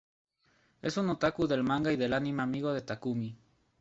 [0.91, 3.37] Es un otaku del manga y el anime amigo de Takumi.